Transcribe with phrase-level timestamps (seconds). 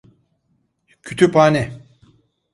[1.01, 1.81] Kütüphane.